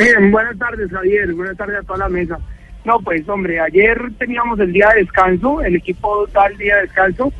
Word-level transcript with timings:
Eh, 0.00 0.14
buenas 0.30 0.56
tardes, 0.58 0.90
Javier. 0.90 1.34
Buenas 1.34 1.58
tardes 1.58 1.78
a 1.78 1.82
toda 1.82 1.98
la 1.98 2.08
mesa. 2.08 2.38
No, 2.86 3.00
pues, 3.00 3.28
hombre, 3.28 3.60
ayer 3.60 4.00
teníamos 4.18 4.58
el 4.58 4.72
día 4.72 4.88
de 4.94 5.02
descanso, 5.02 5.60
el 5.60 5.76
equipo 5.76 6.26
da 6.28 6.48
día 6.48 6.76
de 6.76 6.82
descanso. 6.82 7.30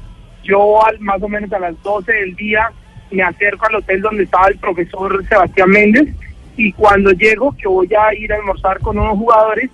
Yo, 0.45 0.85
al, 0.85 1.01
más 1.01 1.23
o 1.23 1.29
menos 1.29 1.51
a 1.55 1.59
las 1.59 1.83
12 1.83 2.13
del 2.13 2.37
día, 2.37 2.71
me 3.11 3.23
acerco 3.23 3.65
al 3.65 3.77
hotel 3.77 4.03
donde 4.03 4.25
estaba 4.25 4.49
el 4.49 4.59
profesor 4.59 5.27
Sebastián 5.27 5.71
Méndez 5.71 6.15
y 6.59 6.73
cuando 6.73 7.13
llego, 7.13 7.57
que 7.57 7.67
voy 7.67 7.89
a 7.95 8.15
ir 8.15 8.31
a 8.31 8.37
almorzar 8.37 8.79
con 8.81 8.99
unos 8.99 9.17
jugadores, 9.17 9.71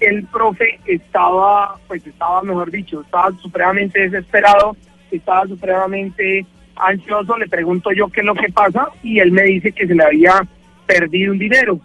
el 0.00 0.24
profe 0.24 0.80
estaba, 0.86 1.76
pues 1.86 2.06
estaba, 2.06 2.42
mejor 2.42 2.70
dicho, 2.70 3.02
estaba 3.02 3.30
supremamente 3.42 4.00
desesperado, 4.00 4.74
estaba 5.10 5.46
supremamente 5.46 6.46
ansioso, 6.74 7.36
le 7.36 7.48
pregunto 7.48 7.92
yo 7.92 8.08
qué 8.08 8.20
es 8.20 8.26
lo 8.26 8.34
que 8.34 8.50
pasa 8.50 8.88
y 9.02 9.18
él 9.18 9.30
me 9.30 9.42
dice 9.42 9.72
que 9.72 9.86
se 9.86 9.94
le 9.94 10.02
había 10.02 10.42
perdido 10.86 11.32
un 11.32 11.38
dinero. 11.38 11.78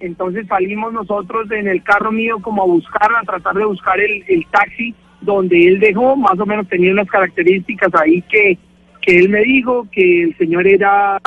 Entonces 0.00 0.46
salimos 0.46 0.92
nosotros 0.92 1.50
en 1.50 1.68
el 1.68 1.82
carro 1.82 2.10
mío 2.10 2.38
como 2.40 2.62
a 2.62 2.66
buscar, 2.66 3.10
a 3.14 3.22
tratar 3.22 3.54
de 3.54 3.66
buscar 3.66 4.00
el, 4.00 4.46
taxi 4.50 4.94
donde 5.20 5.68
él 5.68 5.78
dejó, 5.78 6.16
más 6.16 6.40
o 6.40 6.46
menos 6.46 6.66
tenía 6.68 6.92
unas 6.92 7.08
características 7.08 7.94
ahí 7.94 8.22
que, 8.22 8.58
que 9.02 9.18
él 9.18 9.28
me 9.28 9.42
dijo, 9.42 9.86
que 9.92 10.22
el 10.24 10.36
señor 10.38 10.66
era, 10.66 11.18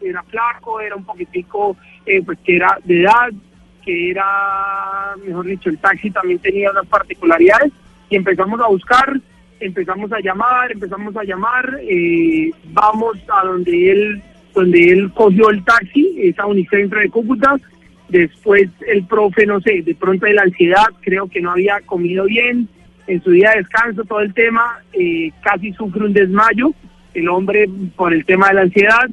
era 0.00 0.22
flaco, 0.24 0.80
era 0.80 0.96
un 0.96 1.04
poquitico, 1.04 1.76
eh, 2.04 2.20
pues 2.24 2.38
que 2.44 2.56
era 2.56 2.76
de 2.84 3.02
edad, 3.02 3.30
que 3.84 4.10
era, 4.10 5.14
mejor 5.24 5.46
dicho, 5.46 5.70
el 5.70 5.78
taxi 5.78 6.10
también 6.10 6.40
tenía 6.40 6.72
unas 6.72 6.86
particularidades 6.86 7.72
y 8.10 8.16
empezamos 8.16 8.60
a 8.60 8.66
buscar, 8.66 9.20
empezamos 9.60 10.10
a 10.12 10.18
llamar, 10.18 10.72
empezamos 10.72 11.16
a 11.16 11.22
llamar, 11.22 11.78
eh, 11.82 12.50
vamos 12.72 13.16
a 13.32 13.46
donde 13.46 13.92
él, 13.92 14.22
donde 14.52 14.90
él 14.90 15.12
cogió 15.14 15.50
el 15.50 15.64
taxi, 15.64 16.16
es 16.18 16.36
a 16.40 16.46
Unicentro 16.46 16.98
de 16.98 17.10
Cúcuta, 17.10 17.56
Después 18.08 18.70
el 18.86 19.04
profe, 19.06 19.44
no 19.46 19.60
sé, 19.60 19.82
de 19.82 19.94
pronto 19.94 20.26
de 20.26 20.34
la 20.34 20.42
ansiedad, 20.42 20.86
creo 21.00 21.28
que 21.28 21.40
no 21.40 21.52
había 21.52 21.80
comido 21.80 22.24
bien, 22.24 22.68
en 23.06 23.22
su 23.22 23.30
día 23.30 23.50
de 23.50 23.58
descanso, 23.58 24.04
todo 24.04 24.20
el 24.20 24.34
tema, 24.34 24.82
eh, 24.92 25.30
casi 25.42 25.72
sufre 25.72 26.04
un 26.04 26.12
desmayo, 26.12 26.72
el 27.14 27.28
hombre 27.28 27.68
por 27.96 28.12
el 28.12 28.24
tema 28.24 28.48
de 28.48 28.54
la 28.54 28.60
ansiedad, 28.62 29.08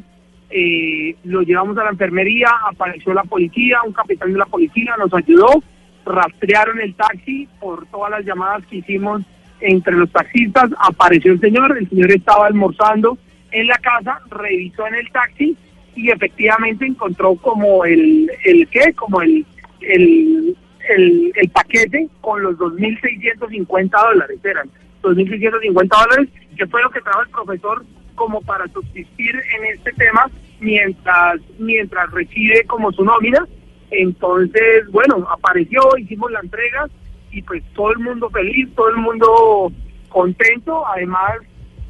eh, 0.49 1.15
lo 1.23 1.41
llevamos 1.41 1.77
a 1.77 1.83
la 1.83 1.89
enfermería, 1.89 2.49
apareció 2.69 3.13
la 3.13 3.23
policía, 3.23 3.79
un 3.85 3.93
capitán 3.93 4.31
de 4.31 4.39
la 4.39 4.45
policía 4.45 4.95
nos 4.97 5.13
ayudó, 5.13 5.63
rastrearon 6.05 6.79
el 6.81 6.93
taxi 6.95 7.47
por 7.59 7.85
todas 7.87 8.11
las 8.11 8.25
llamadas 8.25 8.65
que 8.67 8.77
hicimos 8.77 9.21
entre 9.59 9.95
los 9.95 10.11
taxistas, 10.11 10.69
apareció 10.79 11.31
el 11.31 11.39
señor, 11.39 11.77
el 11.77 11.89
señor 11.89 12.11
estaba 12.11 12.47
almorzando 12.47 13.17
en 13.51 13.67
la 13.67 13.77
casa, 13.77 14.19
revisó 14.29 14.85
en 14.87 14.95
el 14.95 15.09
taxi 15.11 15.57
y 15.95 16.11
efectivamente 16.11 16.85
encontró 16.85 17.35
como 17.35 17.85
el, 17.85 18.29
el 18.43 18.67
qué, 18.69 18.93
como 18.93 19.21
el, 19.21 19.45
el, 19.81 20.55
el, 20.89 21.31
el 21.35 21.49
paquete 21.49 22.07
con 22.21 22.43
los 22.43 22.57
2.650 22.57 23.89
dólares, 23.89 24.39
eran 24.43 24.69
2.650 25.01 25.73
dólares, 25.73 26.29
que 26.57 26.67
fue 26.67 26.81
lo 26.81 26.89
que 26.89 27.01
trajo 27.01 27.21
el 27.21 27.29
profesor 27.29 27.85
como 28.15 28.41
para 28.41 28.67
subsistir 28.69 29.35
en 29.35 29.65
este 29.73 29.91
tema 29.93 30.29
mientras, 30.59 31.39
mientras 31.59 32.11
recibe 32.11 32.63
como 32.65 32.91
su 32.91 33.03
nómina. 33.03 33.45
Entonces, 33.91 34.89
bueno, 34.91 35.27
apareció, 35.29 35.81
hicimos 35.97 36.31
la 36.31 36.39
entrega 36.39 36.87
y 37.31 37.41
pues 37.43 37.63
todo 37.73 37.91
el 37.91 37.99
mundo 37.99 38.29
feliz, 38.29 38.69
todo 38.75 38.89
el 38.89 38.97
mundo 38.97 39.71
contento. 40.09 40.85
Además, 40.87 41.33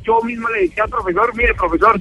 yo 0.04 0.22
mismo 0.22 0.50
le 0.50 0.62
decía 0.62 0.84
al 0.84 0.90
profesor, 0.90 1.36
mire, 1.36 1.54
profesor, 1.54 2.00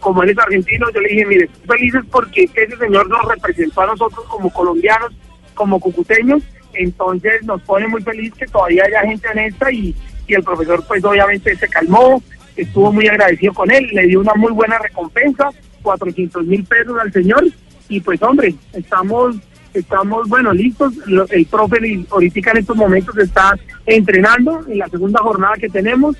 como 0.00 0.22
él 0.22 0.30
es 0.30 0.38
argentino, 0.38 0.86
yo 0.94 1.00
le 1.00 1.08
dije, 1.08 1.26
mire, 1.26 1.50
felices 1.66 2.02
porque 2.10 2.48
ese 2.54 2.76
señor 2.76 3.08
nos 3.08 3.24
representó 3.26 3.82
a 3.82 3.86
nosotros 3.86 4.24
como 4.26 4.50
colombianos, 4.50 5.12
como 5.54 5.80
cucuteños, 5.80 6.42
entonces 6.74 7.42
nos 7.44 7.60
pone 7.62 7.88
muy 7.88 8.02
feliz 8.02 8.32
que 8.34 8.46
todavía 8.46 8.84
haya 8.84 9.02
gente 9.02 9.28
honesta 9.28 9.72
y, 9.72 9.94
y 10.26 10.34
el 10.34 10.42
profesor 10.42 10.84
pues 10.86 11.04
obviamente 11.04 11.56
se 11.56 11.68
calmó, 11.68 12.22
estuvo 12.56 12.92
muy 12.92 13.08
agradecido 13.08 13.52
con 13.52 13.70
él, 13.70 13.88
le 13.92 14.06
dio 14.06 14.20
una 14.20 14.34
muy 14.34 14.52
buena 14.52 14.78
recompensa, 14.78 15.50
400 15.82 16.44
mil 16.44 16.64
pesos 16.64 16.98
al 17.00 17.12
señor 17.12 17.44
y 17.88 18.00
pues 18.00 18.22
hombre, 18.22 18.54
estamos 18.72 19.36
estamos 19.74 20.28
bueno 20.28 20.52
listos, 20.52 20.94
el 21.30 21.46
profe 21.46 22.04
ahorita 22.10 22.50
en 22.50 22.56
estos 22.56 22.76
momentos 22.76 23.16
está 23.18 23.54
entrenando 23.86 24.64
en 24.68 24.78
la 24.78 24.88
segunda 24.88 25.20
jornada 25.20 25.54
que 25.56 25.68
tenemos 25.68 26.16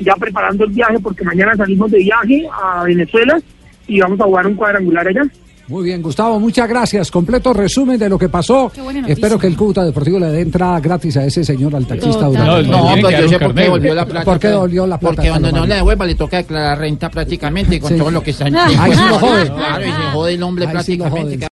ya 0.00 0.14
preparando 0.16 0.64
el 0.64 0.70
viaje 0.70 0.98
porque 1.00 1.24
mañana 1.24 1.54
salimos 1.56 1.90
de 1.90 1.98
viaje 1.98 2.46
a 2.62 2.84
Venezuela 2.84 3.40
y 3.86 4.00
vamos 4.00 4.20
a 4.20 4.24
jugar 4.24 4.46
un 4.46 4.54
cuadrangular 4.54 5.06
allá. 5.08 5.22
Muy 5.68 5.84
bien, 5.84 6.02
Gustavo, 6.02 6.38
muchas 6.40 6.68
gracias. 6.68 7.10
Completo 7.10 7.52
resumen 7.54 7.98
de 7.98 8.08
lo 8.08 8.18
que 8.18 8.28
pasó. 8.28 8.70
Espero 9.06 9.38
que 9.38 9.46
el 9.46 9.56
Cúcuta 9.56 9.84
Deportivo 9.84 10.18
le 10.18 10.26
dé 10.26 10.40
entrada 10.40 10.80
gratis 10.80 11.16
a 11.16 11.24
ese 11.24 11.44
señor, 11.44 11.74
al 11.76 11.86
taxista. 11.86 12.28
No, 12.28 12.62
no, 12.62 12.94
pues 13.00 13.20
yo 13.20 13.28
sé 13.28 13.38
por 13.38 13.54
qué 13.54 13.68
volvió 13.68 13.94
la 13.94 14.04
plata. 14.04 14.24
¿Por 14.24 14.38
qué 14.40 14.52
volvió 14.52 14.86
la 14.86 14.98
plata? 14.98 15.14
Porque 15.16 15.30
cuando 15.30 15.52
no 15.52 15.64
le 15.64 15.76
devuelva 15.76 16.04
le 16.04 16.14
toca 16.16 16.38
declarar 16.38 16.78
renta 16.78 17.08
prácticamente 17.08 17.80
con 17.80 17.96
todo 17.96 18.10
lo 18.10 18.22
que 18.22 18.32
está 18.32 18.48
en 18.48 18.56
Ahí 18.56 18.92
sí 18.92 19.02
lo 19.08 19.18
jode. 19.18 19.50
Claro, 19.50 19.86
y 19.86 19.92
se 19.92 20.02
jode 20.12 20.34
el 20.34 20.42
hombre 20.42 20.64
Ahí 20.66 20.70
sí 20.70 20.72
prácticamente. 20.74 21.36
jode. 21.36 21.46